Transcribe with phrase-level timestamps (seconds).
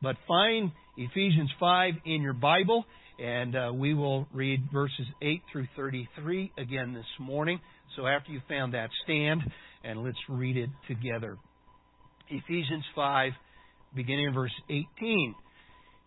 [0.00, 2.84] But find Ephesians 5 in your Bible,
[3.18, 7.60] and uh, we will read verses 8 through 33 again this morning.
[7.96, 9.42] So after you found that, stand
[9.82, 11.36] and let's read it together.
[12.28, 13.32] Ephesians 5,
[13.94, 15.34] beginning in verse 18.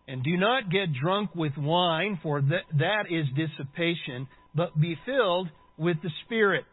[0.08, 5.48] And do not get drunk with wine, for that, that is dissipation, but be filled
[5.78, 6.64] with the Spirit,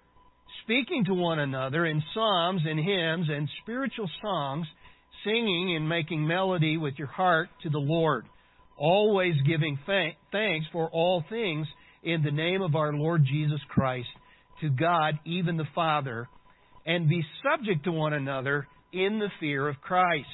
[0.63, 4.67] speaking to one another in psalms and hymns and spiritual songs,
[5.23, 8.25] singing and making melody with your heart to the Lord,
[8.77, 11.67] always giving thanks for all things
[12.03, 14.07] in the name of our Lord Jesus Christ
[14.61, 16.27] to God, even the Father,
[16.85, 20.27] and be subject to one another in the fear of Christ.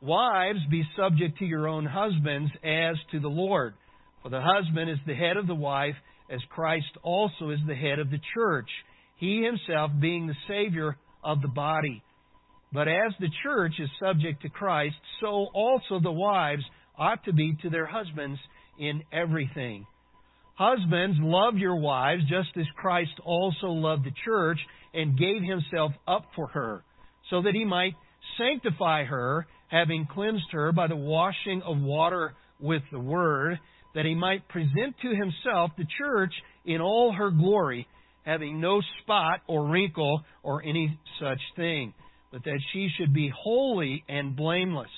[0.00, 3.74] Wives, be subject to your own husbands as to the Lord.
[4.22, 5.94] For the husband is the head of the wife,
[6.30, 8.68] as Christ also is the head of the church,
[9.16, 12.02] he himself being the Savior of the body.
[12.72, 16.64] But as the church is subject to Christ, so also the wives
[16.98, 18.40] ought to be to their husbands
[18.78, 19.86] in everything.
[20.54, 24.58] Husbands, love your wives just as Christ also loved the church
[24.94, 26.82] and gave himself up for her,
[27.28, 27.94] so that he might
[28.38, 33.58] sanctify her, having cleansed her by the washing of water with the word,
[33.94, 36.32] that he might present to himself the church
[36.64, 37.86] in all her glory,
[38.24, 41.92] having no spot or wrinkle or any such thing,
[42.30, 44.90] but that she should be holy and blameless.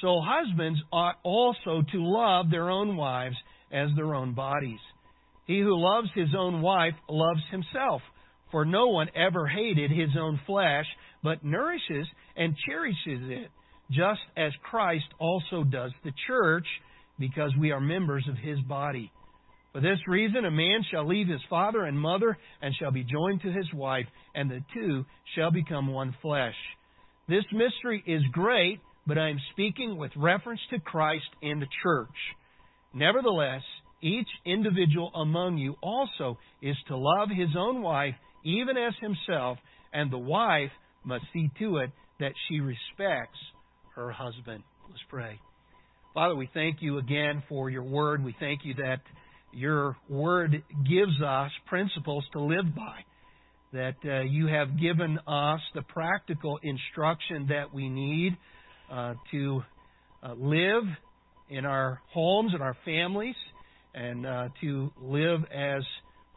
[0.00, 3.36] So husbands ought also to love their own wives
[3.72, 4.80] as their own bodies.
[5.46, 8.02] He who loves his own wife loves himself,
[8.50, 10.86] for no one ever hated his own flesh,
[11.22, 13.50] but nourishes and cherishes it,
[13.90, 16.66] just as Christ also does the church,
[17.18, 19.12] because we are members of his body.
[19.74, 23.42] For this reason, a man shall leave his father and mother and shall be joined
[23.42, 26.54] to his wife, and the two shall become one flesh.
[27.28, 32.08] This mystery is great, but I am speaking with reference to Christ and the church.
[32.94, 33.62] Nevertheless,
[34.00, 38.14] each individual among you also is to love his own wife
[38.44, 39.58] even as himself,
[39.92, 40.70] and the wife
[41.04, 41.90] must see to it
[42.20, 43.38] that she respects
[43.96, 44.62] her husband.
[44.88, 45.40] Let's pray.
[46.12, 48.22] Father, we thank you again for your word.
[48.22, 49.00] We thank you that
[49.54, 52.98] your word gives us principles to live by,
[53.72, 58.36] that uh, you have given us the practical instruction that we need
[58.90, 59.62] uh, to
[60.22, 60.84] uh, live
[61.48, 63.34] in our homes and our families
[63.94, 65.82] and uh, to live as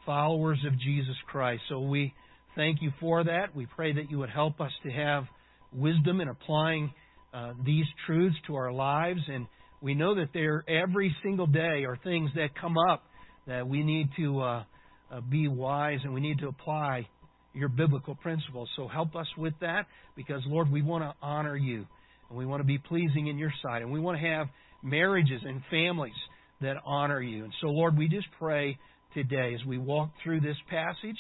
[0.06, 1.62] followers of Jesus Christ.
[1.70, 2.14] So we
[2.56, 3.56] thank you for that.
[3.56, 5.26] We pray that you would help us to have
[5.74, 6.94] wisdom in applying
[7.34, 9.20] uh, these truths to our lives.
[9.28, 9.48] And
[9.82, 13.04] we know that there every single day are things that come up
[13.46, 14.64] that we need to uh,
[15.12, 17.08] uh, be wise and we need to apply
[17.54, 18.70] your biblical principles.
[18.76, 21.86] So help us with that because, Lord, we want to honor you
[22.30, 24.48] and we want to be pleasing in your sight and we want to have
[24.84, 26.14] marriages and families
[26.62, 27.44] that honor you.
[27.44, 28.78] And so, Lord, we just pray
[29.14, 31.18] today as we walk through this passage,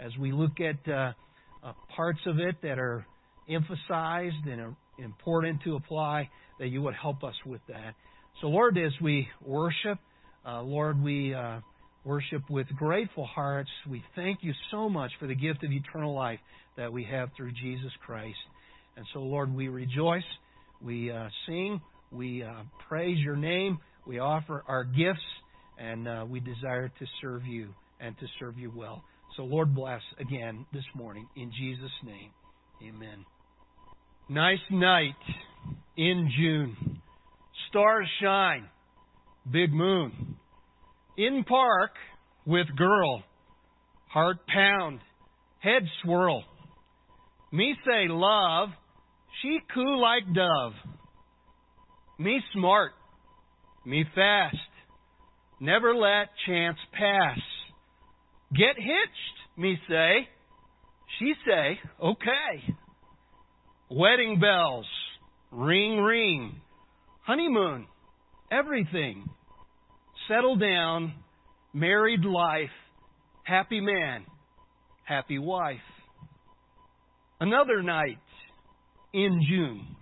[0.00, 1.12] as we look at uh,
[1.62, 3.06] uh, parts of it that are
[3.48, 6.28] emphasized and are important to apply,
[6.60, 7.94] that you would help us with that.
[8.40, 9.98] So, Lord, as we worship,
[10.46, 11.60] uh, Lord, we uh,
[12.04, 13.70] worship with grateful hearts.
[13.88, 16.38] We thank you so much for the gift of eternal life
[16.76, 18.38] that we have through Jesus Christ.
[18.96, 20.22] And so, Lord, we rejoice,
[20.80, 21.80] we uh, sing,
[22.12, 23.78] we uh, praise your name.
[24.06, 25.20] We offer our gifts,
[25.78, 27.68] and uh, we desire to serve you
[28.00, 29.02] and to serve you well.
[29.36, 31.28] So, Lord, bless again this morning.
[31.36, 32.30] In Jesus' name,
[32.82, 33.24] amen.
[34.28, 35.14] Nice night
[35.96, 37.00] in June.
[37.68, 38.68] Stars shine.
[39.50, 40.36] Big moon.
[41.16, 41.92] In park
[42.46, 43.22] with girl.
[44.08, 45.00] Heart pound.
[45.60, 46.42] Head swirl.
[47.52, 48.70] Me say love.
[49.42, 50.72] She coo like dove.
[52.18, 52.92] Me smart.
[53.84, 54.56] Me fast.
[55.60, 57.38] Never let chance pass.
[58.52, 60.28] Get hitched, me say.
[61.18, 62.74] She say, okay.
[63.90, 64.86] Wedding bells,
[65.50, 66.60] ring ring.
[67.22, 67.86] Honeymoon,
[68.50, 69.28] everything.
[70.28, 71.14] Settle down,
[71.72, 72.70] married life,
[73.44, 74.24] happy man,
[75.04, 75.78] happy wife.
[77.40, 78.18] Another night
[79.12, 79.96] in June.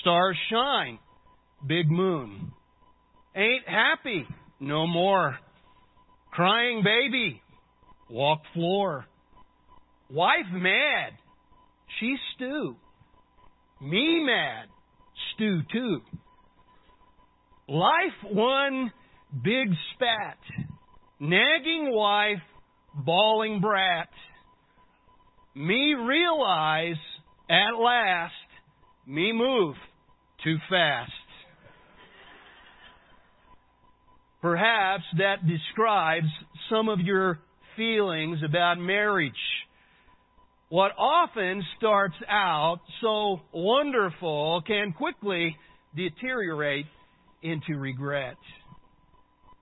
[0.00, 0.98] Stars shine,
[1.66, 2.52] big moon.
[3.34, 4.26] Ain't happy
[4.60, 5.38] no more.
[6.32, 7.40] Crying baby,
[8.10, 9.06] walk floor.
[10.10, 11.12] Wife mad,
[11.98, 12.76] she stew.
[13.80, 14.66] Me mad.
[15.34, 16.00] stew too.
[17.68, 18.92] Life one
[19.42, 20.38] big spat.
[21.20, 22.42] Nagging wife,
[22.94, 24.08] bawling brat.
[25.54, 26.96] Me realize
[27.50, 28.32] at last,
[29.06, 29.74] me move
[30.44, 31.10] too fast.
[34.40, 36.28] Perhaps that describes
[36.70, 37.40] some of your
[37.76, 39.32] feelings about marriage.
[40.70, 45.56] What often starts out so wonderful can quickly
[45.96, 46.86] deteriorate
[47.42, 48.36] into regret.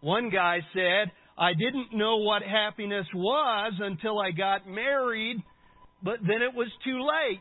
[0.00, 5.36] One guy said, I didn't know what happiness was until I got married,
[6.02, 7.40] but then it was too late.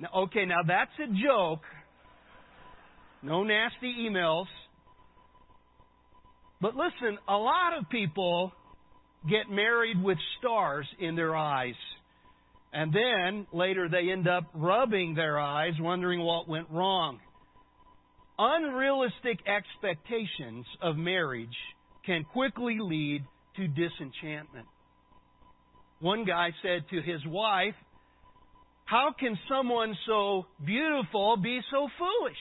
[0.00, 1.62] Now, okay, now that's a joke.
[3.22, 4.46] No nasty emails.
[6.60, 8.52] But listen, a lot of people
[9.28, 11.74] get married with stars in their eyes.
[12.74, 17.20] And then later they end up rubbing their eyes, wondering what went wrong.
[18.36, 21.56] Unrealistic expectations of marriage
[22.04, 23.24] can quickly lead
[23.56, 24.66] to disenchantment.
[26.00, 27.76] One guy said to his wife,
[28.86, 32.36] How can someone so beautiful be so foolish?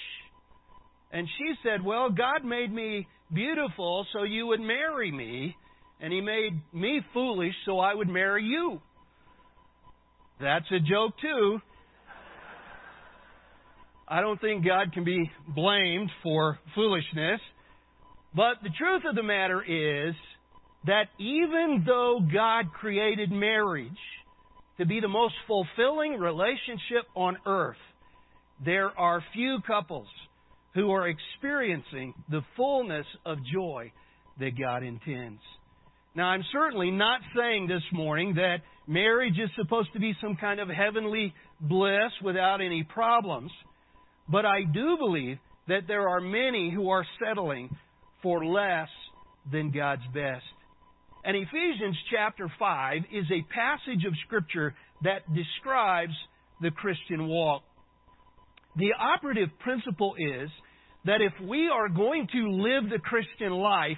[1.12, 5.56] And she said, Well, God made me beautiful so you would marry me,
[6.01, 8.81] and He made me foolish so I would marry you.
[10.39, 11.59] That's a joke, too.
[14.07, 17.39] I don't think God can be blamed for foolishness.
[18.35, 20.15] But the truth of the matter is
[20.85, 23.91] that even though God created marriage
[24.77, 27.77] to be the most fulfilling relationship on earth,
[28.63, 30.07] there are few couples
[30.74, 33.91] who are experiencing the fullness of joy
[34.39, 35.41] that God intends.
[36.15, 38.57] Now, I'm certainly not saying this morning that
[38.88, 43.51] marriage is supposed to be some kind of heavenly bliss without any problems,
[44.30, 45.38] but I do believe
[45.68, 47.69] that there are many who are settling
[48.21, 48.89] for less
[49.51, 50.44] than God's best.
[51.25, 56.13] And Ephesians chapter 5 is a passage of Scripture that describes
[56.62, 57.63] the Christian walk.
[58.75, 60.50] The operative principle is
[61.06, 63.97] that if we are going to live the Christian life,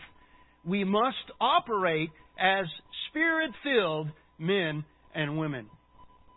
[0.66, 2.10] we must operate
[2.40, 2.66] as
[3.10, 4.10] spirit filled
[4.40, 4.84] men
[5.14, 5.68] and women.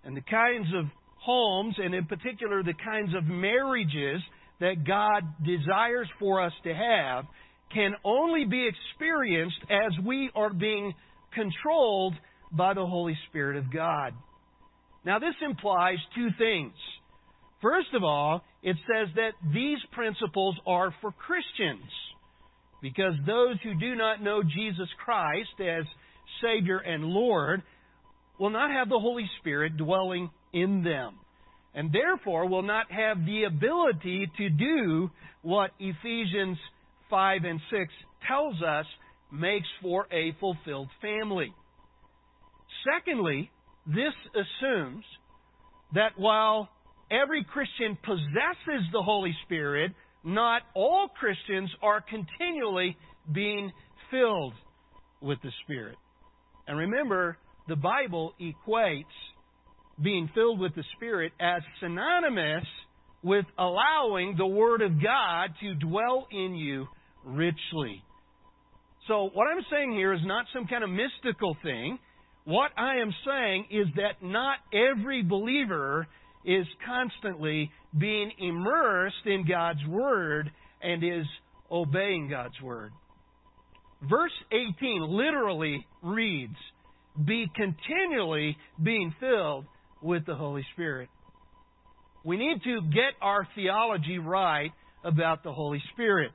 [0.05, 0.87] And the kinds of
[1.21, 4.23] homes, and in particular the kinds of marriages
[4.61, 7.25] that God desires for us to have,
[7.73, 10.95] can only be experienced as we are being
[11.35, 12.15] controlled
[12.53, 14.15] by the Holy Spirit of God.
[15.05, 16.73] Now, this implies two things.
[17.61, 21.91] First of all, it says that these principles are for Christians.
[22.81, 25.85] Because those who do not know Jesus Christ as
[26.43, 27.63] Savior and Lord
[28.39, 31.15] will not have the Holy Spirit dwelling in them.
[31.75, 35.11] And therefore will not have the ability to do
[35.43, 36.59] what Ephesians
[37.11, 37.93] 5 and 6
[38.27, 38.87] tells us
[39.33, 41.53] makes for a fulfilled family.
[42.95, 43.51] Secondly,
[43.87, 45.05] this assumes
[45.95, 46.69] that while
[47.11, 49.93] every Christian possesses the Holy Spirit,
[50.25, 52.97] not all Christians are continually
[53.33, 53.73] being
[54.11, 54.55] filled
[55.21, 55.97] with the Spirit.
[56.67, 57.39] And remember,
[57.69, 59.05] the Bible equates
[60.03, 62.65] being filled with the Spirit as synonymous
[63.23, 66.87] with allowing the Word of God to dwell in you
[67.25, 68.03] richly.
[69.07, 71.99] So, what I'm saying here is not some kind of mystical thing.
[72.45, 76.07] What I am saying is that not every believer
[76.45, 80.51] is constantly being immersed in God's Word
[80.83, 81.27] and is
[81.71, 82.93] obeying God's Word.
[84.09, 86.57] Verse 18 literally reads,
[87.25, 89.67] Be continually being filled
[90.01, 91.09] with the Holy Spirit.
[92.25, 94.71] We need to get our theology right
[95.05, 96.33] about the Holy Spirit.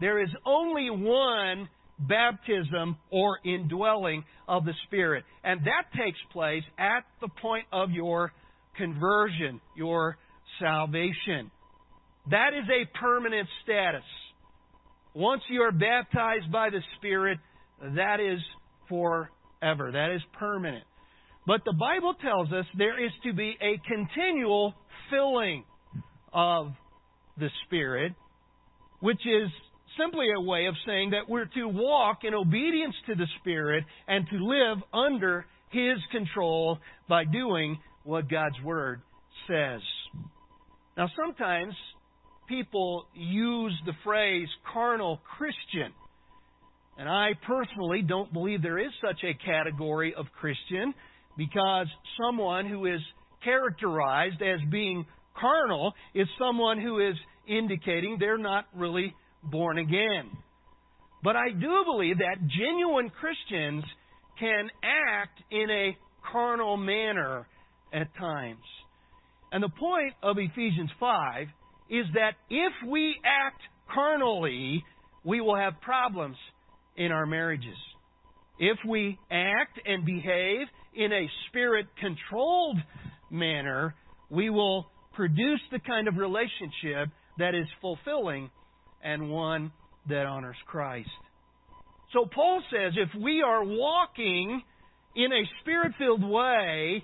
[0.00, 7.04] There is only one baptism or indwelling of the Spirit, and that takes place at
[7.20, 8.32] the point of your
[8.76, 10.16] conversion, your
[10.60, 11.50] salvation.
[12.30, 14.04] That is a permanent status.
[15.14, 17.38] Once you are baptized by the Spirit,
[17.96, 18.40] that is
[19.62, 19.92] forever.
[19.92, 20.84] That is permanent.
[21.46, 24.74] But the Bible tells us there is to be a continual
[25.10, 25.64] filling
[26.32, 26.72] of
[27.38, 28.12] the Spirit,
[29.00, 29.50] which is
[29.98, 34.26] simply a way of saying that we're to walk in obedience to the Spirit and
[34.30, 36.78] to live under His control
[37.08, 39.02] by doing what God's Word
[39.48, 39.80] says.
[40.96, 41.74] Now, sometimes
[42.48, 45.92] people use the phrase carnal Christian.
[46.98, 50.94] And I personally don't believe there is such a category of Christian
[51.36, 51.86] because
[52.22, 53.00] someone who is
[53.42, 55.06] characterized as being
[55.38, 57.16] carnal is someone who is
[57.48, 60.30] indicating they're not really born again.
[61.22, 63.84] But I do believe that genuine Christians
[64.38, 65.96] can act in a
[66.30, 67.46] carnal manner
[67.92, 68.64] at times.
[69.50, 71.46] And the point of Ephesians 5
[71.90, 73.60] is that if we act
[73.92, 74.84] carnally,
[75.24, 76.36] we will have problems
[76.96, 77.76] in our marriages.
[78.58, 82.76] If we act and behave in a spirit controlled
[83.30, 83.94] manner,
[84.30, 87.08] we will produce the kind of relationship
[87.38, 88.50] that is fulfilling
[89.02, 89.72] and one
[90.08, 91.08] that honors Christ.
[92.12, 94.62] So Paul says if we are walking
[95.16, 97.02] in a spirit filled way,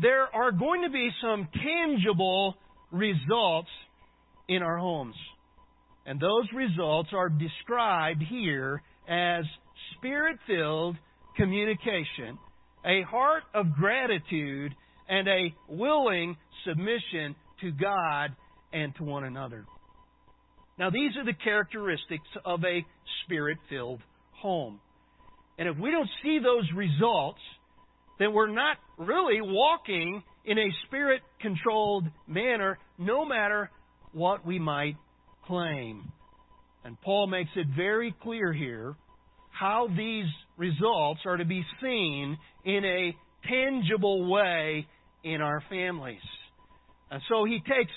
[0.00, 2.54] there are going to be some tangible
[2.92, 3.70] results
[4.48, 5.16] in our homes.
[6.04, 9.44] And those results are described here as
[9.96, 10.96] spirit filled
[11.36, 12.38] communication,
[12.84, 14.74] a heart of gratitude,
[15.08, 16.36] and a willing
[16.66, 18.34] submission to God
[18.72, 19.64] and to one another.
[20.78, 22.84] Now, these are the characteristics of a
[23.24, 24.00] spirit filled
[24.32, 24.80] home.
[25.58, 27.40] And if we don't see those results,
[28.18, 33.70] then we're not really walking in a spirit controlled manner, no matter
[34.12, 34.96] what we might
[35.46, 36.12] claim.
[36.86, 38.94] And Paul makes it very clear here
[39.50, 40.26] how these
[40.56, 43.16] results are to be seen in a
[43.48, 44.86] tangible way
[45.24, 46.20] in our families.
[47.10, 47.90] And so he takes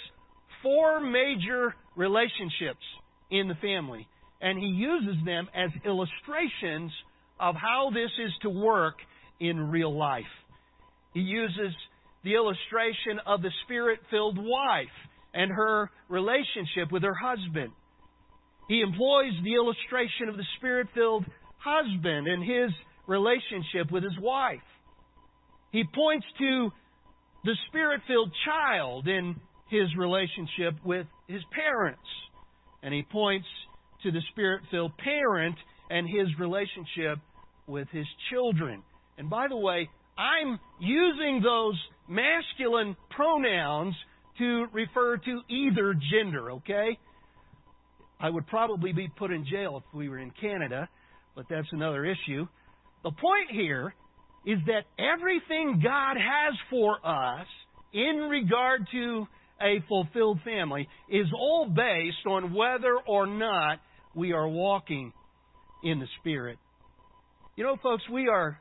[0.63, 2.83] four major relationships
[3.29, 4.07] in the family
[4.41, 6.91] and he uses them as illustrations
[7.39, 8.95] of how this is to work
[9.39, 10.23] in real life.
[11.13, 11.75] He uses
[12.23, 14.87] the illustration of the spirit filled wife
[15.35, 17.71] and her relationship with her husband.
[18.69, 21.25] He employs the illustration of the spirit filled
[21.57, 22.71] husband and his
[23.07, 24.61] relationship with his wife.
[25.71, 26.69] He points to
[27.43, 29.35] the spirit filled child in
[29.69, 32.07] his relationship with his parents.
[32.83, 33.47] And he points
[34.03, 35.55] to the spirit filled parent
[35.89, 37.17] and his relationship
[37.65, 38.83] with his children.
[39.17, 41.75] And by the way, I'm using those
[42.07, 43.95] masculine pronouns
[44.37, 46.99] to refer to either gender, okay?
[48.19, 50.89] I would probably be put in jail if we were in Canada,
[51.35, 52.47] but that's another issue.
[53.03, 53.93] The point here
[54.45, 57.47] is that everything God has for us
[57.93, 59.25] in regard to
[59.61, 63.79] a fulfilled family is all based on whether or not
[64.15, 65.13] we are walking
[65.83, 66.57] in the Spirit.
[67.55, 68.59] You know, folks, we are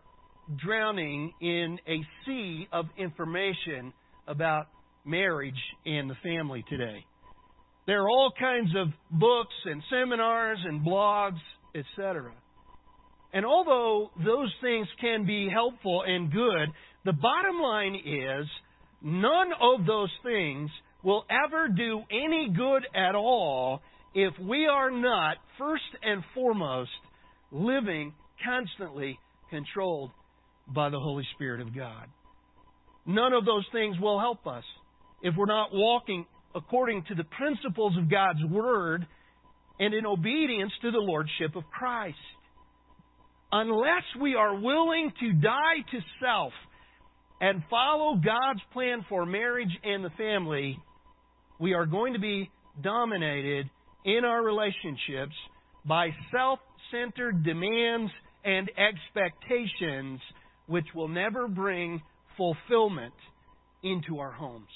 [0.65, 3.93] drowning in a sea of information
[4.27, 4.67] about
[5.05, 7.05] marriage and the family today.
[7.88, 11.40] There are all kinds of books and seminars and blogs,
[11.75, 12.33] etc.
[13.33, 16.68] And although those things can be helpful and good,
[17.07, 18.47] the bottom line is
[19.00, 20.68] none of those things
[21.02, 23.80] will ever do any good at all
[24.14, 26.90] if we are not, first and foremost,
[27.50, 28.12] living
[28.45, 29.18] constantly
[29.49, 30.11] controlled
[30.75, 32.09] by the Holy Spirit of God.
[33.07, 34.64] None of those things will help us
[35.23, 36.26] if we're not walking
[36.59, 39.07] according to the principles of God's Word
[39.81, 42.17] and in obedience to the Lordship of Christ.
[43.50, 46.53] Unless we are willing to die to self
[47.41, 50.79] and follow God's plan for marriage and the family,
[51.59, 52.50] we are going to be
[52.83, 53.71] dominated
[54.05, 55.35] in our relationships
[55.87, 56.59] by self
[56.91, 58.11] centered demands
[58.45, 60.21] and expectations
[60.67, 62.03] which will never bring
[62.37, 63.15] fulfillment
[63.83, 64.69] into our homes.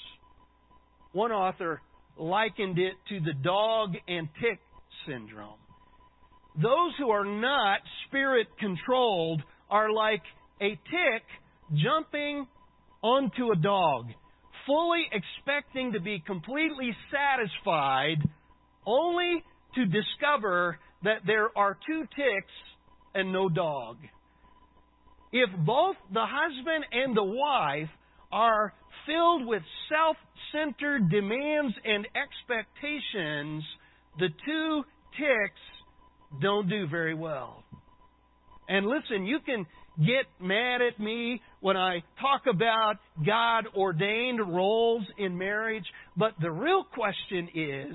[1.13, 1.81] One author
[2.17, 4.59] likened it to the dog and tick
[5.07, 5.59] syndrome.
[6.55, 10.21] Those who are not spirit controlled are like
[10.59, 11.23] a tick
[11.73, 12.47] jumping
[13.03, 14.07] onto a dog,
[14.65, 18.17] fully expecting to be completely satisfied,
[18.85, 19.43] only
[19.75, 22.53] to discover that there are two ticks
[23.13, 23.97] and no dog.
[25.31, 27.89] If both the husband and the wife
[28.33, 28.73] are
[29.05, 30.17] filled with self
[30.51, 33.63] centered demands and expectations,
[34.19, 34.83] the two
[35.17, 37.63] ticks don't do very well.
[38.67, 39.65] And listen, you can
[39.97, 45.85] get mad at me when I talk about God ordained roles in marriage,
[46.17, 47.93] but the real question is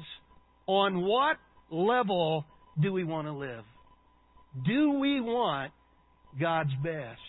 [0.66, 1.36] on what
[1.70, 2.44] level
[2.80, 3.64] do we want to live?
[4.64, 5.72] Do we want
[6.38, 7.20] God's best?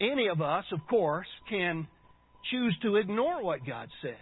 [0.00, 1.86] Any of us, of course, can
[2.50, 4.14] choose to ignore what God says.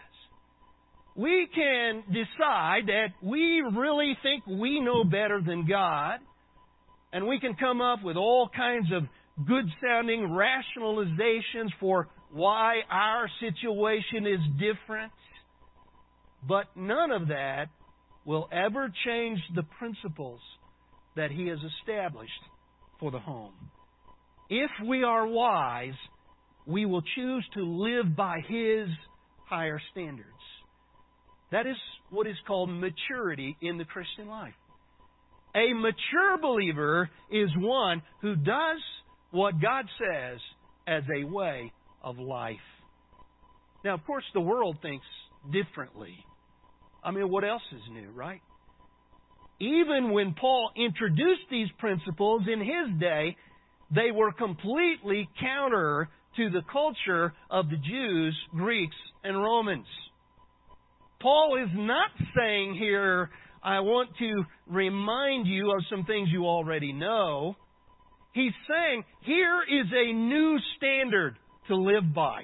[1.14, 6.18] We can decide that we really think we know better than God,
[7.12, 9.04] and we can come up with all kinds of
[9.46, 15.12] good sounding rationalizations for why our situation is different.
[16.46, 17.66] But none of that
[18.24, 20.40] will ever change the principles
[21.16, 22.32] that He has established
[23.00, 23.54] for the home.
[24.50, 25.94] If we are wise,
[26.66, 28.88] we will choose to live by His
[29.46, 30.28] higher standards.
[31.50, 31.76] That is
[32.10, 34.54] what is called maturity in the Christian life.
[35.54, 38.80] A mature believer is one who does
[39.30, 40.38] what God says
[40.86, 42.56] as a way of life.
[43.84, 45.06] Now, of course, the world thinks
[45.50, 46.16] differently.
[47.02, 48.40] I mean, what else is new, right?
[49.60, 53.36] Even when Paul introduced these principles in his day,
[53.94, 59.86] they were completely counter to the culture of the Jews, Greeks, and Romans.
[61.20, 63.30] Paul is not saying here,
[63.62, 67.56] I want to remind you of some things you already know.
[68.32, 72.42] He's saying, here is a new standard to live by.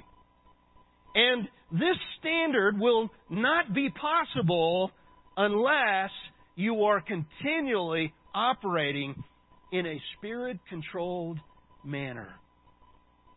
[1.13, 4.91] And this standard will not be possible
[5.37, 6.11] unless
[6.55, 9.23] you are continually operating
[9.77, 11.37] in a spirit controlled
[11.83, 12.29] manner.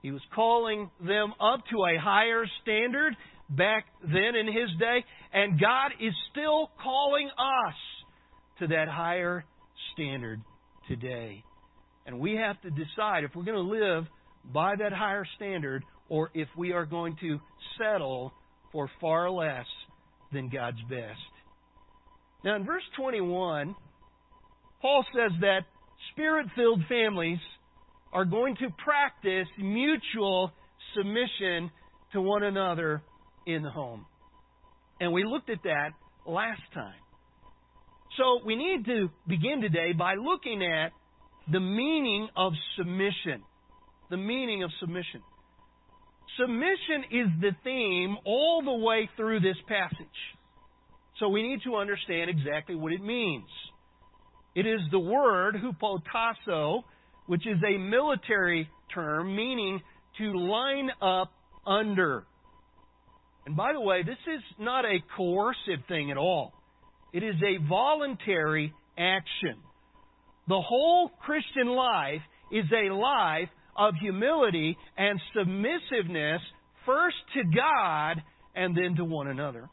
[0.02, 3.16] He was calling them up to a higher standard
[3.50, 7.74] back then in his day, and God is still calling us
[8.60, 9.44] to that higher
[9.92, 10.40] standard
[10.86, 11.42] today.
[12.06, 14.04] And we have to decide if we're going to live
[14.52, 17.38] by that higher standard or if we are going to
[17.78, 18.32] settle
[18.70, 19.66] for far less
[20.32, 21.18] than God's best.
[22.44, 23.74] Now, in verse 21,
[24.80, 25.62] Paul says that
[26.12, 27.38] spirit filled families
[28.12, 30.52] are going to practice mutual
[30.96, 31.70] submission
[32.12, 33.02] to one another
[33.46, 34.06] in the home.
[35.00, 35.90] And we looked at that
[36.26, 37.00] last time.
[38.16, 40.92] So we need to begin today by looking at
[41.50, 43.42] the meaning of submission.
[44.10, 45.22] The meaning of submission.
[46.38, 50.06] Submission is the theme all the way through this passage.
[51.18, 53.48] So we need to understand exactly what it means.
[54.58, 56.82] It is the word hupotasso,
[57.26, 59.80] which is a military term meaning
[60.18, 61.30] to line up
[61.64, 62.24] under.
[63.46, 66.52] And by the way, this is not a coercive thing at all.
[67.12, 69.62] It is a voluntary action.
[70.48, 76.40] The whole Christian life is a life of humility and submissiveness,
[76.84, 78.20] first to God
[78.56, 79.70] and then to one another.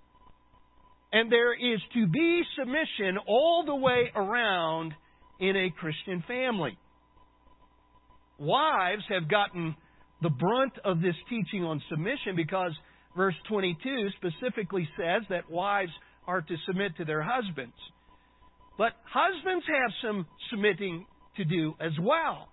[1.16, 4.94] And there is to be submission all the way around
[5.40, 6.78] in a Christian family.
[8.38, 9.78] Wives have gotten
[10.22, 12.74] the brunt of this teaching on submission because
[13.16, 15.92] verse 22 specifically says that wives
[16.28, 17.78] are to submit to their husbands.
[18.78, 21.06] But husbands have some submitting
[21.38, 22.50] to do as well.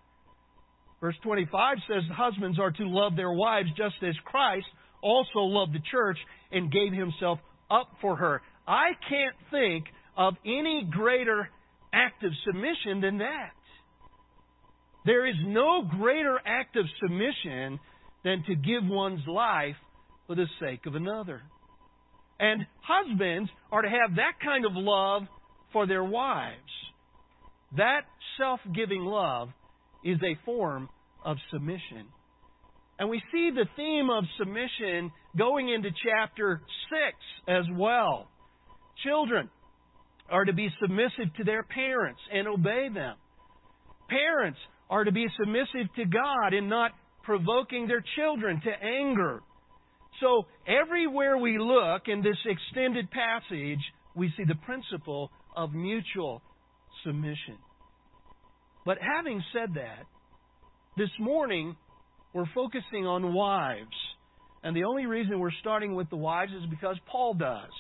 [1.00, 4.66] Verse 25 says husbands are to love their wives just as Christ
[5.02, 6.18] also loved the church
[6.52, 7.40] and gave himself
[7.72, 8.40] up for her.
[8.72, 9.84] I can't think
[10.16, 11.46] of any greater
[11.92, 13.52] act of submission than that.
[15.04, 17.78] There is no greater act of submission
[18.24, 19.76] than to give one's life
[20.26, 21.42] for the sake of another.
[22.40, 25.24] And husbands are to have that kind of love
[25.74, 26.56] for their wives.
[27.76, 28.02] That
[28.38, 29.50] self giving love
[30.02, 30.88] is a form
[31.22, 32.06] of submission.
[32.98, 37.16] And we see the theme of submission going into chapter 6
[37.48, 38.31] as well.
[39.04, 39.50] Children
[40.30, 43.16] are to be submissive to their parents and obey them.
[44.08, 49.42] Parents are to be submissive to God and not provoking their children to anger.
[50.20, 53.80] So, everywhere we look in this extended passage,
[54.14, 56.42] we see the principle of mutual
[57.04, 57.58] submission.
[58.84, 60.04] But having said that,
[60.96, 61.76] this morning
[62.34, 63.88] we're focusing on wives.
[64.62, 67.70] And the only reason we're starting with the wives is because Paul does.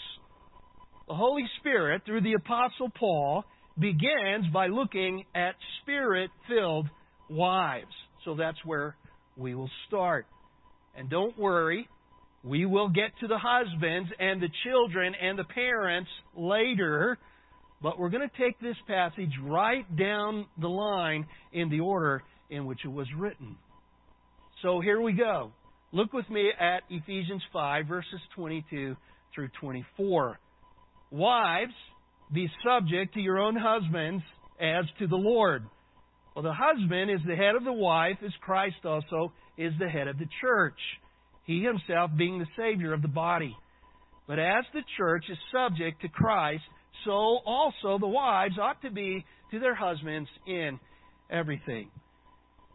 [1.08, 3.44] The Holy Spirit, through the Apostle Paul,
[3.78, 6.88] begins by looking at spirit filled
[7.28, 7.92] wives.
[8.24, 8.96] So that's where
[9.36, 10.26] we will start.
[10.94, 11.88] And don't worry,
[12.44, 17.18] we will get to the husbands and the children and the parents later.
[17.82, 22.66] But we're going to take this passage right down the line in the order in
[22.66, 23.56] which it was written.
[24.62, 25.50] So here we go.
[25.90, 28.96] Look with me at Ephesians 5, verses 22
[29.34, 30.38] through 24.
[31.12, 31.74] Wives,
[32.32, 34.24] be subject to your own husbands
[34.58, 35.62] as to the Lord.
[36.34, 40.08] Well, the husband is the head of the wife, as Christ also is the head
[40.08, 40.78] of the church,
[41.44, 43.54] he himself being the Savior of the body.
[44.26, 46.62] But as the church is subject to Christ,
[47.04, 50.80] so also the wives ought to be to their husbands in
[51.30, 51.90] everything.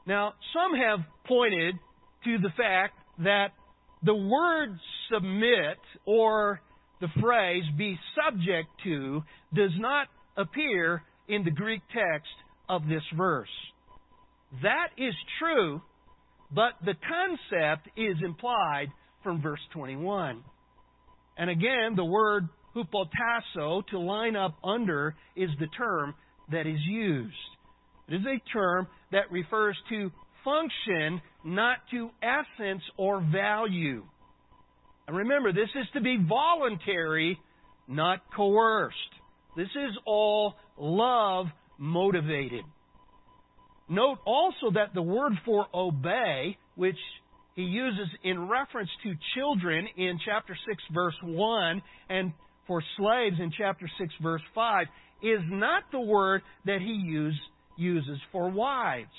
[0.05, 1.75] Now, some have pointed
[2.25, 3.47] to the fact that
[4.03, 4.77] the word
[5.11, 6.61] submit or
[6.99, 12.31] the phrase be subject to does not appear in the Greek text
[12.69, 13.49] of this verse.
[14.63, 15.81] That is true,
[16.51, 18.87] but the concept is implied
[19.23, 20.43] from verse 21.
[21.37, 26.15] And again, the word hupotasso, to line up under, is the term
[26.51, 27.35] that is used.
[28.07, 30.11] It is a term that refers to
[30.43, 34.03] function, not to essence or value.
[35.07, 37.39] And remember, this is to be voluntary,
[37.87, 38.95] not coerced.
[39.55, 42.65] This is all love motivated.
[43.89, 46.97] Note also that the word for obey, which
[47.55, 52.33] he uses in reference to children in chapter 6, verse 1, and
[52.67, 54.87] for slaves in chapter 6, verse 5,
[55.23, 57.39] is not the word that he use,
[57.77, 59.09] uses for wives.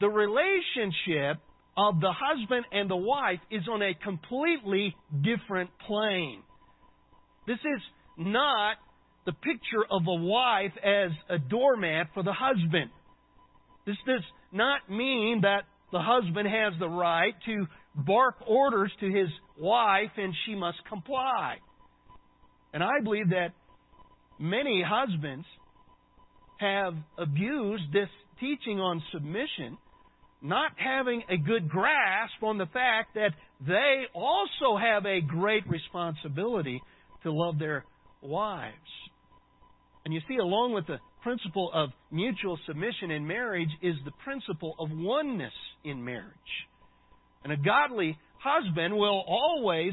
[0.00, 1.40] The relationship
[1.76, 6.42] of the husband and the wife is on a completely different plane.
[7.46, 7.80] This is
[8.18, 8.76] not
[9.26, 12.90] the picture of a wife as a doormat for the husband.
[13.86, 19.28] This does not mean that the husband has the right to bark orders to his
[19.58, 21.56] wife and she must comply.
[22.72, 23.48] And I believe that
[24.38, 25.46] many husbands
[26.58, 29.76] have abused this teaching on submission,
[30.42, 33.30] not having a good grasp on the fact that
[33.66, 36.80] they also have a great responsibility
[37.22, 37.84] to love their
[38.22, 38.74] wives.
[40.04, 44.74] And you see, along with the principle of mutual submission in marriage is the principle
[44.78, 45.52] of oneness
[45.84, 46.34] in marriage.
[47.44, 49.92] And a godly husband will always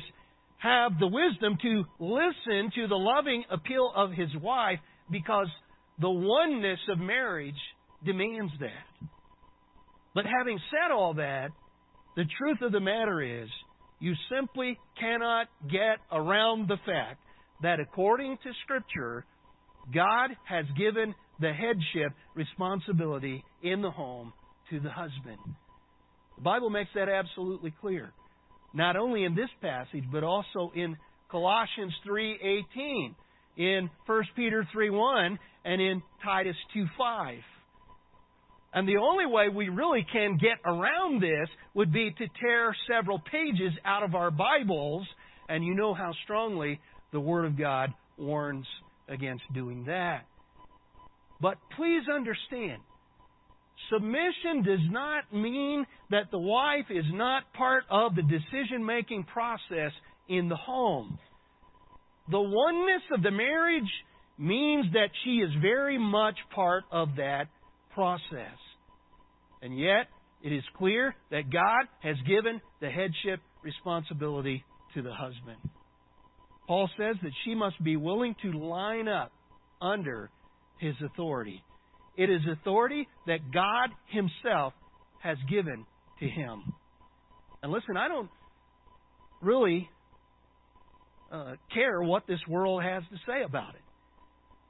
[0.60, 4.80] have the wisdom to listen to the loving appeal of his wife
[5.12, 5.48] because
[6.00, 7.56] the oneness of marriage
[8.06, 9.08] demands that.
[10.18, 11.50] But having said all that,
[12.16, 13.48] the truth of the matter is,
[14.00, 17.20] you simply cannot get around the fact
[17.62, 19.26] that according to Scripture,
[19.94, 24.34] God has given the headship responsibility in the home
[24.72, 25.38] to the husband.
[26.38, 28.12] The Bible makes that absolutely clear.
[28.74, 30.98] Not only in this passage, but also in
[31.30, 33.16] Colossians 3:18,
[33.56, 37.44] in 1 Peter 3:1, and in Titus 2:5.
[38.78, 43.18] And the only way we really can get around this would be to tear several
[43.18, 45.08] pages out of our Bibles,
[45.50, 46.80] and you know how strongly
[47.12, 48.68] the Word of God warns
[49.10, 50.28] against doing that.
[51.42, 52.84] But please understand,
[53.92, 59.92] submission does not mean that the wife is not part of the decision making process
[60.30, 61.18] in the home.
[62.30, 63.92] The oneness of the marriage
[64.38, 67.48] means that she is very much part of that
[67.96, 68.67] process.
[69.62, 70.08] And yet,
[70.44, 75.58] it is clear that God has given the headship responsibility to the husband.
[76.68, 79.32] Paul says that she must be willing to line up
[79.82, 80.30] under
[80.80, 81.64] his authority.
[82.18, 84.74] It is authority that God himself
[85.20, 85.86] has given
[86.20, 86.74] to him.
[87.64, 88.30] And listen, I don't
[89.42, 89.90] really
[91.32, 93.82] uh, care what this world has to say about it.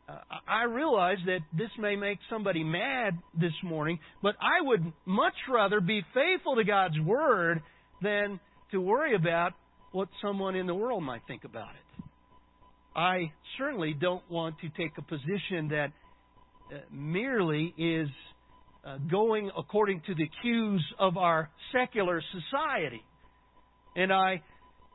[0.09, 0.15] Uh,
[0.47, 5.81] I realize that this may make somebody mad this morning, but I would much rather
[5.81, 7.61] be faithful to God's Word
[8.01, 8.39] than
[8.71, 9.51] to worry about
[9.91, 12.03] what someone in the world might think about it.
[12.95, 15.91] I certainly don't want to take a position that
[16.73, 18.07] uh, merely is
[18.85, 23.03] uh, going according to the cues of our secular society.
[23.95, 24.41] And I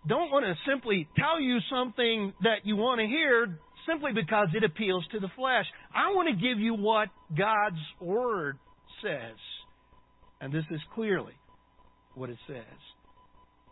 [0.09, 4.64] don't want to simply tell you something that you want to hear simply because it
[4.64, 5.64] appeals to the flesh.
[5.95, 8.59] I want to give you what God's Word
[9.03, 9.37] says.
[10.40, 11.35] And this is clearly
[12.14, 12.79] what it says.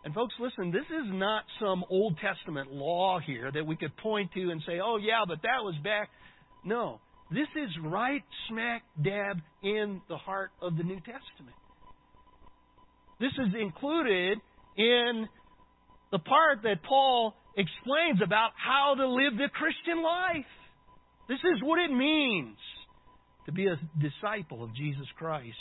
[0.03, 4.31] And folks, listen, this is not some Old Testament law here that we could point
[4.33, 6.09] to and say, oh, yeah, but that was back.
[6.65, 6.99] No.
[7.29, 11.55] This is right smack dab in the heart of the New Testament.
[13.19, 14.39] This is included
[14.75, 15.27] in
[16.11, 20.45] the part that Paul explains about how to live the Christian life.
[21.27, 22.57] This is what it means
[23.45, 25.57] to be a disciple of Jesus Christ.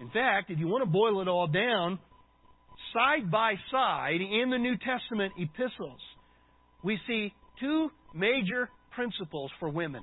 [0.00, 1.98] In fact, if you want to boil it all down,
[2.92, 6.00] side by side in the New Testament epistles,
[6.82, 10.02] we see two major principles for women.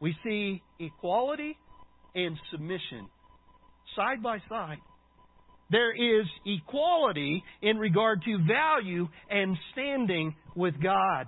[0.00, 1.56] We see equality
[2.14, 3.08] and submission
[3.96, 4.78] side by side.
[5.72, 11.26] There is equality in regard to value and standing with God.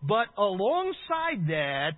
[0.00, 1.96] But alongside that,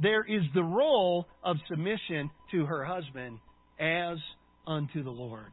[0.00, 3.38] there is the role of submission to her husband
[3.78, 4.18] as
[4.66, 5.52] unto the Lord.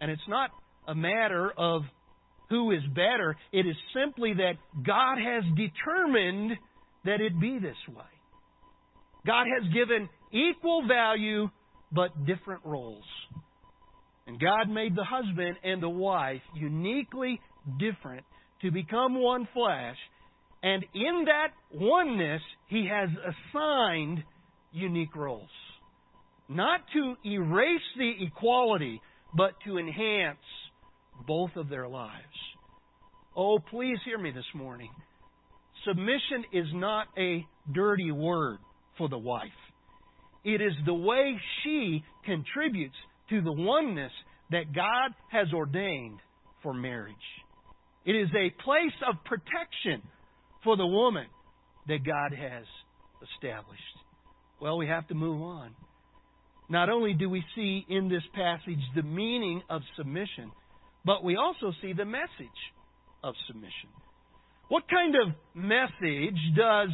[0.00, 0.50] And it's not
[0.88, 1.82] a matter of
[2.50, 3.36] who is better.
[3.52, 6.58] It is simply that God has determined
[7.04, 8.04] that it be this way.
[9.24, 11.48] God has given equal value
[11.92, 13.04] but different roles.
[14.26, 17.40] And God made the husband and the wife uniquely
[17.78, 18.24] different
[18.62, 19.96] to become one flesh
[20.64, 24.24] And in that oneness, He has assigned
[24.72, 25.50] unique roles.
[26.48, 29.00] Not to erase the equality,
[29.36, 30.38] but to enhance
[31.26, 32.22] both of their lives.
[33.36, 34.90] Oh, please hear me this morning.
[35.86, 38.58] Submission is not a dirty word
[38.96, 39.48] for the wife.
[40.44, 42.94] It is the way she contributes
[43.30, 44.12] to the oneness
[44.50, 46.18] that God has ordained
[46.62, 47.14] for marriage.
[48.04, 50.06] It is a place of protection
[50.62, 51.26] for the woman
[51.88, 52.64] that God has
[53.34, 53.82] established.
[54.60, 55.74] Well, we have to move on.
[56.68, 60.50] Not only do we see in this passage the meaning of submission,
[61.04, 62.60] but we also see the message
[63.22, 63.90] of submission.
[64.68, 66.88] What kind of message does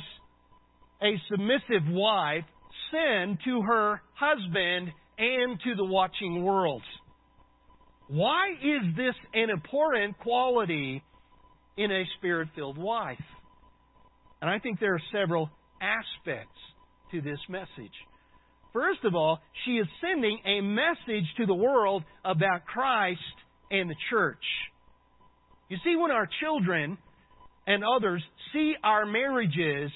[1.03, 2.45] a submissive wife
[2.91, 6.83] send to her husband and to the watching world?
[8.09, 11.03] Why is this an important quality
[11.77, 13.19] in a spirit filled wife?
[14.41, 16.59] And I think there are several aspects
[17.13, 17.93] to this message.
[18.73, 23.21] First of all, she is sending a message to the world about Christ
[23.71, 24.45] and the church.
[25.69, 26.97] You see, when our children
[27.67, 29.91] and others see our marriages,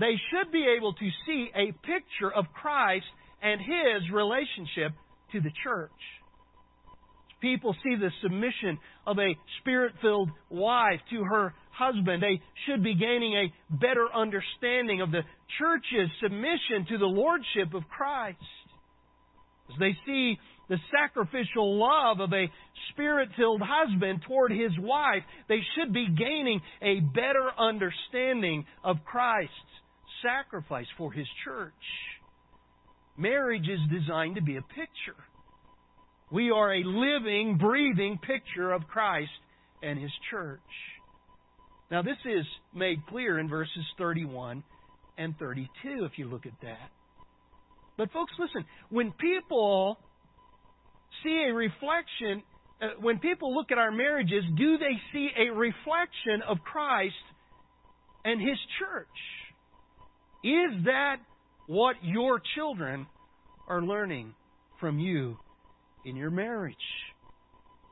[0.00, 3.06] they should be able to see a picture of Christ
[3.46, 4.92] and His relationship
[5.30, 5.90] to the church.
[7.40, 12.22] People see the submission of a spirit filled wife to her husband.
[12.22, 15.20] They should be gaining a better understanding of the
[15.58, 18.38] church's submission to the lordship of Christ.
[19.70, 22.50] As they see the sacrificial love of a
[22.90, 29.52] spirit filled husband toward his wife, they should be gaining a better understanding of Christ's
[30.22, 31.72] sacrifice for his church.
[33.18, 35.16] Marriage is designed to be a picture.
[36.30, 39.30] We are a living, breathing picture of Christ
[39.82, 40.60] and his church.
[41.90, 44.64] Now, this is made clear in verses 31
[45.16, 46.90] and 32 if you look at that.
[47.96, 49.98] But, folks, listen, when people
[51.22, 52.42] see a reflection,
[52.82, 57.14] uh, when people look at our marriages, do they see a reflection of Christ
[58.24, 59.06] and His church?
[60.44, 61.16] Is that
[61.66, 63.06] what your children
[63.68, 64.34] are learning
[64.80, 65.36] from you
[66.04, 66.76] in your marriage?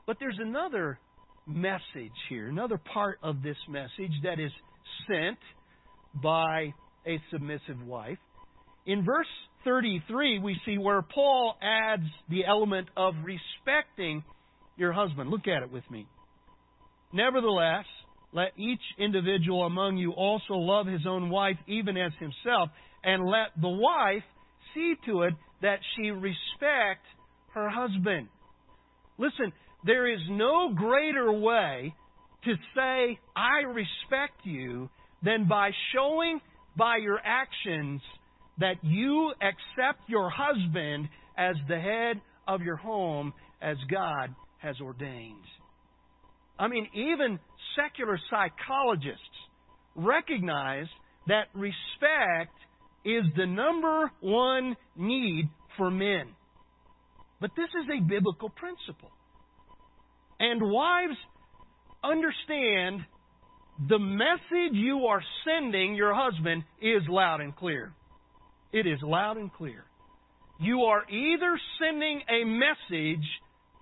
[0.06, 0.98] But there's another
[1.46, 4.52] message here, another part of this message that is
[5.08, 5.38] sent
[6.22, 6.74] by
[7.06, 8.18] a submissive wife.
[8.86, 9.26] In verse
[9.64, 14.22] 33, we see where Paul adds the element of respecting
[14.76, 15.30] your husband.
[15.30, 16.06] Look at it with me.
[17.12, 17.84] Nevertheless,
[18.32, 22.70] let each individual among you also love his own wife even as himself,
[23.04, 24.22] and let the wife
[24.74, 27.04] see to it that she respect
[27.52, 28.28] her husband.
[29.18, 29.52] Listen,
[29.84, 31.94] there is no greater way
[32.44, 34.90] to say, I respect you,
[35.22, 36.40] than by showing
[36.76, 38.02] by your actions
[38.58, 45.36] that you accept your husband as the head of your home as God has ordained.
[46.58, 47.38] I mean, even
[47.76, 49.18] secular psychologists
[49.96, 50.86] recognize
[51.26, 52.54] that respect
[53.04, 56.34] is the number one need for men.
[57.40, 59.10] But this is a biblical principle.
[60.40, 61.16] And wives,
[62.02, 63.00] understand
[63.88, 67.92] the message you are sending your husband is loud and clear.
[68.72, 69.84] It is loud and clear.
[70.60, 73.26] You are either sending a message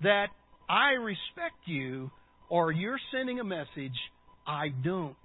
[0.03, 0.29] that
[0.69, 2.11] I respect you,
[2.49, 3.97] or you're sending a message
[4.47, 5.17] I don't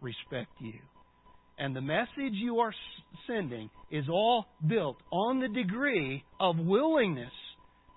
[0.00, 0.80] respect you.
[1.58, 2.72] And the message you are
[3.26, 7.32] sending is all built on the degree of willingness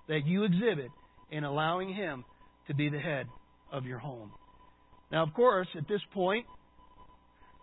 [0.08, 0.90] that you exhibit
[1.30, 2.26] in allowing Him
[2.68, 3.28] to be the head
[3.72, 4.32] of your home.
[5.12, 6.46] Now, of course, at this point,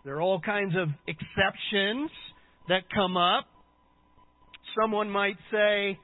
[0.05, 2.09] there are all kinds of exceptions
[2.69, 3.45] that come up.
[4.81, 5.99] Someone might say,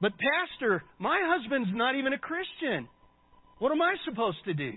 [0.00, 2.88] But, Pastor, my husband's not even a Christian.
[3.58, 4.72] What am I supposed to do?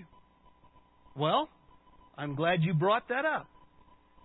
[1.16, 1.48] Well,
[2.18, 3.46] I'm glad you brought that up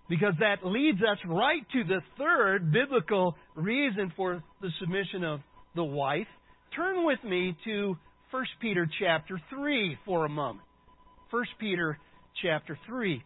[0.10, 5.40] because that leads us right to the third biblical reason for the submission of
[5.76, 6.28] the wife.
[6.76, 7.96] Turn with me to
[8.32, 10.66] 1 Peter chapter 3 for a moment.
[11.30, 11.98] 1 Peter
[12.42, 13.24] chapter 3.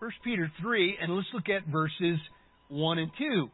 [0.00, 2.18] 1 Peter 3, and let's look at verses
[2.68, 3.48] 1 and 2.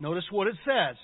[0.00, 0.96] Notice what it says.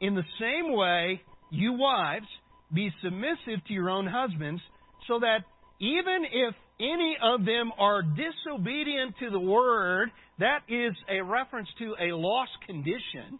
[0.00, 2.26] In the same way, you wives,
[2.72, 4.60] be submissive to your own husbands,
[5.06, 5.44] so that
[5.82, 11.94] even if any of them are disobedient to the word, that is a reference to
[12.00, 13.38] a lost condition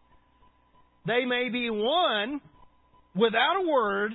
[1.07, 2.41] they may be won
[3.15, 4.13] without a word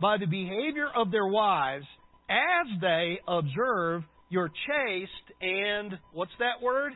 [0.00, 1.84] by the behavior of their wives
[2.28, 6.94] as they observe your chaste and, what's that word?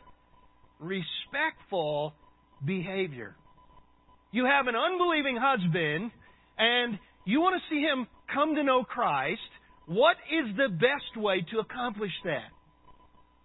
[0.81, 2.15] Respectful
[2.65, 3.37] behavior.
[4.33, 6.11] You have an unbelieving husband
[6.59, 9.41] and you want to see him come to know Christ.
[9.87, 12.51] What is the best way to accomplish that?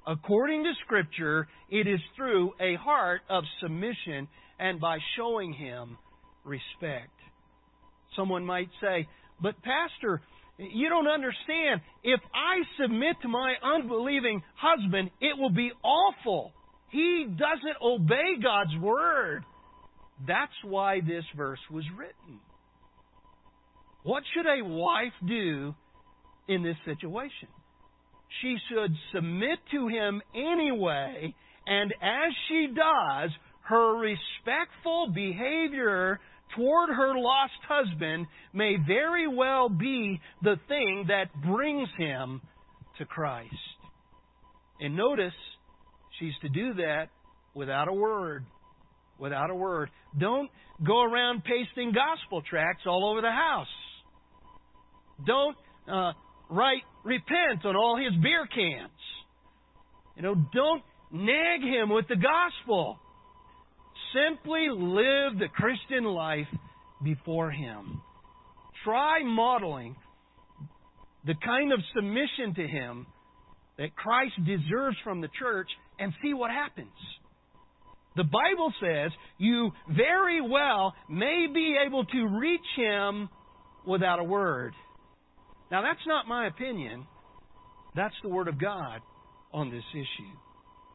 [0.07, 4.27] According to Scripture, it is through a heart of submission
[4.59, 5.97] and by showing him
[6.43, 7.13] respect.
[8.15, 9.07] Someone might say,
[9.39, 10.21] But, Pastor,
[10.57, 11.81] you don't understand.
[12.03, 16.53] If I submit to my unbelieving husband, it will be awful.
[16.89, 19.43] He doesn't obey God's word.
[20.27, 22.39] That's why this verse was written.
[24.03, 25.75] What should a wife do
[26.47, 27.47] in this situation?
[28.41, 31.35] She should submit to him anyway,
[31.67, 33.31] and as she does,
[33.63, 36.19] her respectful behavior
[36.55, 42.41] toward her lost husband may very well be the thing that brings him
[42.97, 43.53] to Christ.
[44.79, 45.33] And notice,
[46.19, 47.09] she's to do that
[47.53, 48.45] without a word.
[49.19, 49.89] Without a word.
[50.17, 50.49] Don't
[50.85, 53.67] go around pasting gospel tracts all over the house.
[55.25, 55.55] Don't
[55.87, 56.13] uh,
[56.51, 58.91] write repent on all his beer cans.
[60.15, 62.99] You know, don't nag him with the gospel.
[64.13, 66.47] Simply live the Christian life
[67.03, 68.01] before him.
[68.83, 69.95] Try modeling
[71.25, 73.07] the kind of submission to him
[73.77, 76.89] that Christ deserves from the church and see what happens.
[78.15, 83.29] The Bible says you very well may be able to reach him
[83.87, 84.73] without a word.
[85.71, 87.07] Now, that's not my opinion.
[87.95, 89.01] That's the Word of God
[89.53, 90.37] on this issue.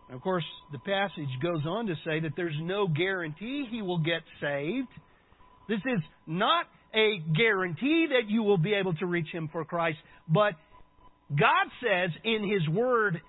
[0.08, 3.98] And of course, the passage goes on to say that there's no guarantee he will
[3.98, 4.88] get saved.
[5.68, 9.98] This is not a guarantee that you will be able to reach him for Christ,
[10.28, 10.52] but
[11.30, 13.20] God says in His Word,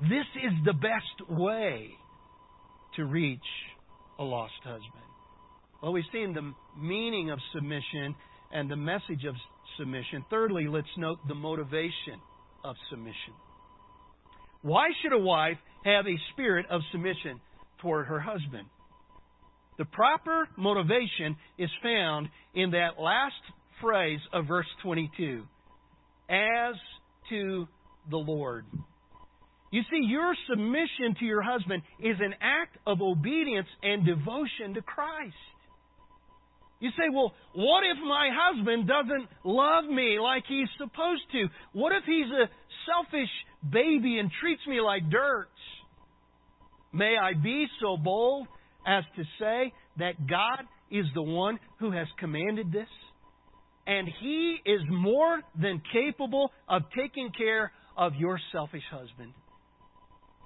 [0.00, 1.90] this is the best way
[2.96, 3.38] to reach
[4.18, 5.04] a lost husband.
[5.82, 8.14] Well, we've seen the meaning of submission
[8.50, 9.34] and the message of
[9.78, 10.24] submission.
[10.30, 12.20] Thirdly, let's note the motivation
[12.64, 13.34] of submission.
[14.62, 17.40] Why should a wife have a spirit of submission
[17.80, 18.68] toward her husband?
[19.76, 23.34] The proper motivation is found in that last
[23.80, 25.42] phrase of verse 22
[26.30, 26.74] as
[27.30, 27.66] to
[28.10, 28.64] the Lord.
[29.70, 34.82] You see, your submission to your husband is an act of obedience and devotion to
[34.82, 35.34] Christ.
[36.80, 41.46] You say, well, what if my husband doesn't love me like he's supposed to?
[41.72, 42.48] What if he's a
[42.86, 43.30] selfish
[43.70, 45.48] baby and treats me like dirt?
[46.92, 48.46] May I be so bold
[48.86, 52.88] as to say that God is the one who has commanded this?
[53.86, 59.34] And He is more than capable of taking care of your selfish husband.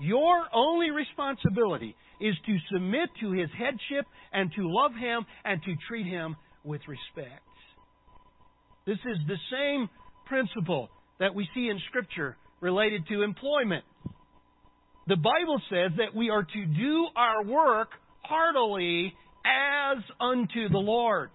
[0.00, 5.74] Your only responsibility is to submit to his headship and to love him and to
[5.88, 7.42] treat him with respect.
[8.86, 9.88] This is the same
[10.26, 13.84] principle that we see in Scripture related to employment.
[15.06, 17.88] The Bible says that we are to do our work
[18.22, 21.30] heartily as unto the Lord.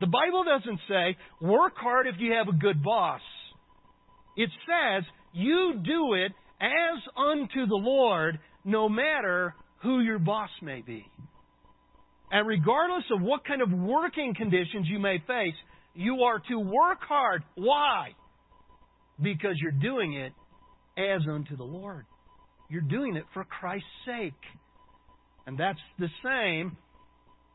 [0.00, 3.20] The Bible doesn't say, work hard if you have a good boss.
[4.36, 10.82] It says, you do it as unto the Lord, no matter who your boss may
[10.82, 11.06] be.
[12.30, 15.54] And regardless of what kind of working conditions you may face,
[15.94, 17.42] you are to work hard.
[17.56, 18.10] Why?
[19.20, 20.32] Because you're doing it
[20.96, 22.06] as unto the Lord.
[22.68, 24.40] You're doing it for Christ's sake.
[25.46, 26.76] And that's the same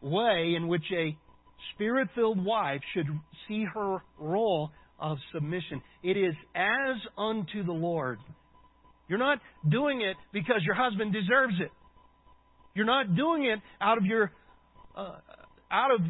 [0.01, 1.17] way in which a
[1.73, 3.07] spirit filled wife should
[3.47, 5.81] see her role of submission.
[6.03, 8.19] It is as unto the Lord.
[9.07, 11.71] You're not doing it because your husband deserves it.
[12.73, 14.31] You're not doing it out of your
[14.95, 15.15] uh,
[15.71, 16.01] out of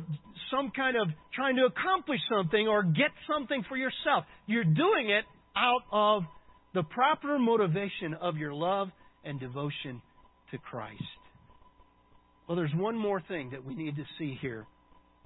[0.51, 4.25] some kind of trying to accomplish something or get something for yourself.
[4.47, 5.25] You're doing it
[5.55, 6.23] out of
[6.73, 8.89] the proper motivation of your love
[9.23, 10.01] and devotion
[10.51, 11.01] to Christ.
[12.47, 14.67] Well, there's one more thing that we need to see here,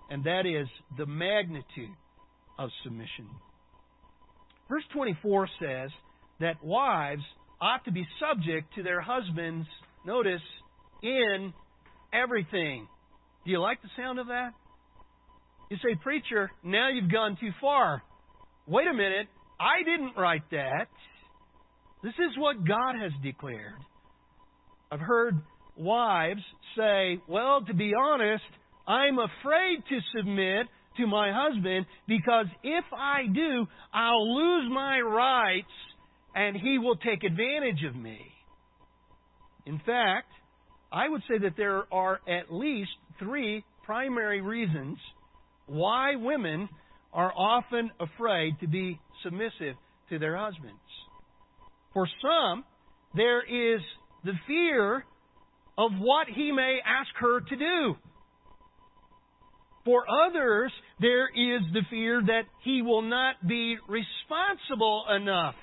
[0.09, 0.67] and that is
[0.97, 1.89] the magnitude
[2.57, 3.27] of submission.
[4.69, 5.89] Verse 24 says
[6.39, 7.23] that wives
[7.61, 9.67] ought to be subject to their husbands,
[10.05, 10.41] notice,
[11.01, 11.53] in
[12.13, 12.87] everything.
[13.45, 14.51] Do you like the sound of that?
[15.69, 18.01] You say, Preacher, now you've gone too far.
[18.67, 19.27] Wait a minute.
[19.59, 20.87] I didn't write that.
[22.01, 23.81] This is what God has declared.
[24.91, 25.35] I've heard
[25.77, 26.41] wives
[26.77, 28.43] say, Well, to be honest,
[28.87, 35.67] I'm afraid to submit to my husband because if I do, I'll lose my rights
[36.39, 38.17] and he will take advantage of me.
[39.65, 40.31] In fact,
[40.89, 44.97] I would say that there are at least three primary reasons
[45.65, 46.69] why women
[47.11, 49.75] are often afraid to be submissive
[50.09, 50.79] to their husbands.
[51.93, 52.63] For some,
[53.15, 53.81] there is
[54.23, 55.03] the fear
[55.77, 57.95] of what he may ask her to do.
[59.83, 60.71] For others,
[61.01, 65.55] there is the fear that he will not be responsible enough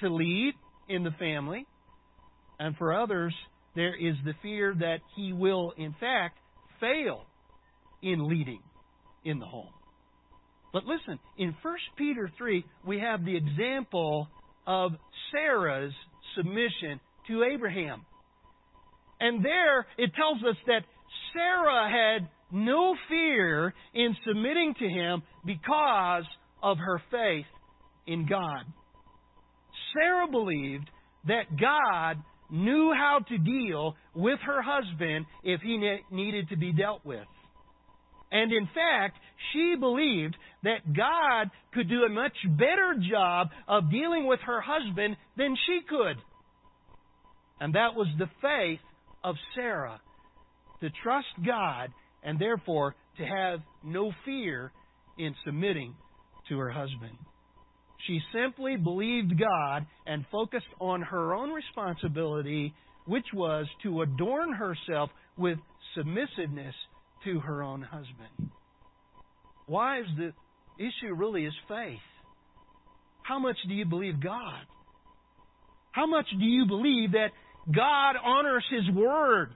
[0.00, 0.54] to lead
[0.88, 1.66] in the family.
[2.58, 3.34] And for others,
[3.74, 6.38] there is the fear that he will, in fact,
[6.80, 7.24] fail
[8.02, 8.60] in leading
[9.24, 9.72] in the home.
[10.72, 14.28] But listen, in 1 Peter 3, we have the example
[14.66, 14.92] of
[15.32, 15.92] Sarah's
[16.36, 18.04] submission to Abraham.
[19.18, 20.84] And there it tells us that
[21.32, 26.24] Sarah had no fear in submitting to him because
[26.62, 27.46] of her faith
[28.06, 28.64] in God.
[29.94, 30.88] Sarah believed
[31.26, 37.04] that God knew how to deal with her husband if he needed to be dealt
[37.04, 37.26] with.
[38.32, 39.18] And in fact,
[39.52, 45.16] she believed that God could do a much better job of dealing with her husband
[45.36, 46.16] than she could.
[47.60, 48.80] And that was the faith
[49.24, 50.00] of Sarah
[50.80, 51.90] to trust God
[52.22, 54.72] and therefore to have no fear
[55.18, 55.94] in submitting
[56.48, 57.16] to her husband.
[58.06, 62.74] She simply believed God and focused on her own responsibility,
[63.06, 65.58] which was to adorn herself with
[65.94, 66.74] submissiveness
[67.24, 68.50] to her own husband.
[69.66, 70.32] Wives, the
[70.78, 71.98] issue really is faith.
[73.22, 74.64] How much do you believe God?
[75.92, 77.30] How much do you believe that
[77.72, 79.50] God honors His Word?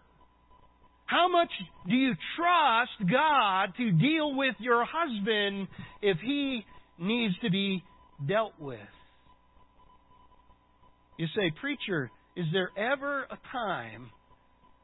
[1.07, 1.51] How much
[1.88, 5.68] do you trust God to deal with your husband
[6.01, 6.64] if he
[6.99, 7.84] needs to be
[8.26, 8.78] dealt with?
[11.18, 14.10] You say, Preacher, is there ever a time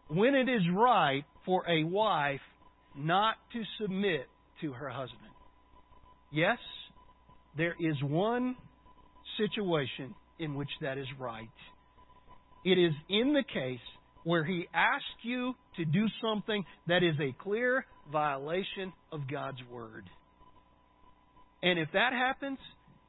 [0.09, 2.41] when it is right for a wife
[2.97, 4.27] not to submit
[4.61, 5.31] to her husband?
[6.33, 6.59] Yes,
[7.57, 8.57] there is one
[9.37, 11.49] situation in which that is right.
[12.65, 13.81] It is in the case
[14.25, 20.05] where he asks you to do something that is a clear violation of God's Word.
[21.63, 22.59] And if that happens,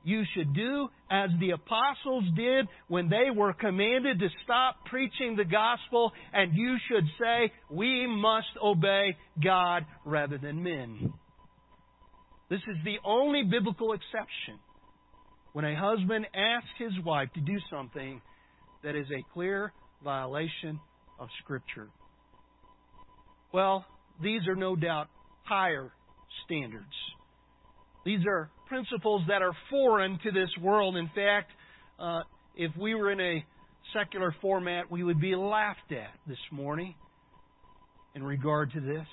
[0.04, 5.45] you should do as the apostles did when they were commanded to stop preaching the
[5.45, 11.14] gospel, and you should say, We must obey God rather than men.
[12.49, 14.60] This is the only biblical exception
[15.54, 18.22] when a husband asks his wife to do something
[18.84, 19.72] that is a clear
[20.04, 20.80] violation
[21.20, 21.89] of Scripture.
[23.54, 23.86] Well,
[24.22, 25.08] these are no doubt
[25.43, 25.91] higher
[26.45, 26.86] standards.
[28.06, 30.97] These are principles that are foreign to this world.
[30.97, 31.52] In fact,
[31.99, 32.22] uh,
[32.56, 33.45] if we were in a
[33.93, 36.95] secular format, we would be laughed at this morning
[38.16, 39.08] in regard to this.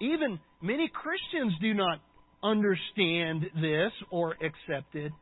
[0.00, 2.00] Even many Christians do not
[2.42, 5.12] understand this or accept it,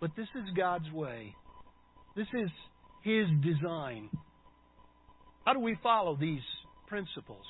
[0.00, 1.34] but this is God's way.
[2.16, 2.50] This is
[3.02, 4.10] His design.
[5.44, 6.42] How do we follow these
[6.88, 7.46] principles?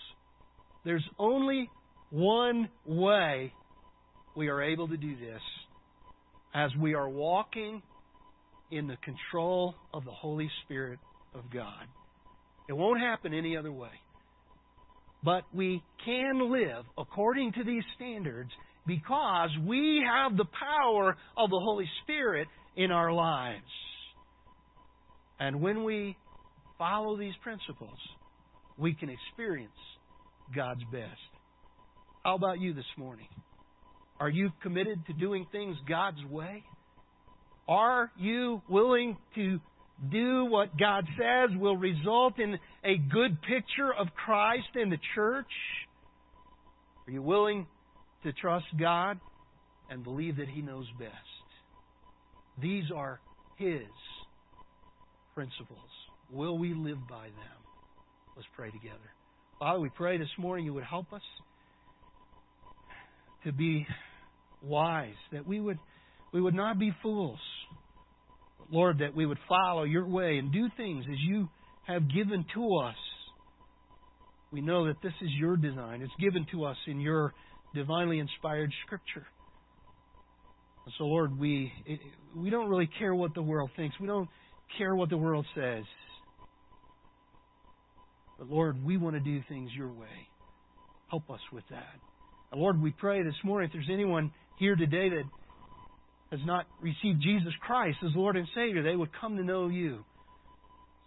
[0.84, 1.70] There's only
[2.10, 3.52] one way
[4.36, 5.40] we are able to do this
[6.54, 7.82] as we are walking
[8.70, 10.98] in the control of the Holy Spirit
[11.34, 11.86] of God.
[12.68, 13.90] It won't happen any other way.
[15.24, 18.50] But we can live according to these standards
[18.86, 23.62] because we have the power of the Holy Spirit in our lives.
[25.40, 26.16] And when we
[26.78, 27.98] follow these principles,
[28.78, 29.72] we can experience
[30.54, 31.20] God's best.
[32.24, 33.28] How about you this morning?
[34.18, 36.64] Are you committed to doing things God's way?
[37.68, 39.60] Are you willing to
[40.10, 45.50] do what God says will result in a good picture of Christ in the church?
[47.06, 47.66] Are you willing
[48.22, 49.20] to trust God
[49.90, 51.12] and believe that He knows best?
[52.60, 53.20] These are
[53.56, 53.82] His
[55.34, 55.78] principles.
[56.30, 57.56] Will we live by them?
[58.34, 58.98] Let's pray together.
[59.58, 61.22] Father, we pray this morning you would help us
[63.44, 63.86] to be
[64.66, 65.78] wise, that we would
[66.32, 67.38] we would not be fools.
[68.70, 71.48] Lord, that we would follow your way and do things as you
[71.86, 72.96] have given to us.
[74.50, 76.02] We know that this is your design.
[76.02, 77.32] It's given to us in your
[77.74, 79.26] divinely inspired scripture.
[80.84, 81.72] And so, Lord, we
[82.34, 83.96] we don't really care what the world thinks.
[84.00, 84.28] We don't
[84.78, 85.84] care what the world says.
[88.38, 90.28] But Lord, we want to do things your way.
[91.08, 92.00] Help us with that.
[92.54, 95.24] Lord, we pray this morning if there's anyone here today that
[96.30, 100.04] has not received Jesus Christ as Lord and Savior, they would come to know you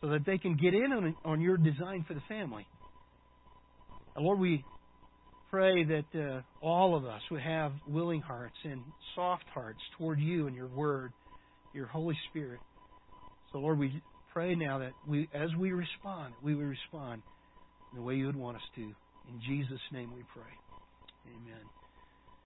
[0.02, 2.66] so that they can get in on, on your design for the family.
[4.16, 4.64] And Lord, we
[5.50, 8.82] pray that uh, all of us would have willing hearts and
[9.16, 11.12] soft hearts toward you and your Word,
[11.74, 12.60] your Holy Spirit.
[13.52, 17.22] So, Lord, we pray now that we, as we respond, we would respond
[17.91, 18.82] in the way you would want us to.
[18.82, 20.54] In Jesus' name we pray.
[21.28, 21.79] Amen.